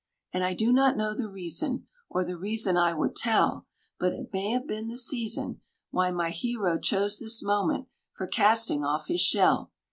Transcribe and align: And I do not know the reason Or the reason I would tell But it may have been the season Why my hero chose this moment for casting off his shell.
And 0.33 0.43
I 0.43 0.55
do 0.55 0.73
not 0.73 0.97
know 0.97 1.13
the 1.13 1.29
reason 1.29 1.85
Or 2.09 2.23
the 2.25 2.35
reason 2.35 2.75
I 2.75 2.91
would 2.91 3.15
tell 3.15 3.67
But 3.99 4.13
it 4.13 4.33
may 4.33 4.49
have 4.49 4.65
been 4.65 4.87
the 4.87 4.97
season 4.97 5.61
Why 5.91 6.09
my 6.09 6.31
hero 6.31 6.79
chose 6.79 7.19
this 7.19 7.43
moment 7.43 7.85
for 8.11 8.25
casting 8.25 8.83
off 8.83 9.09
his 9.09 9.21
shell. 9.21 9.71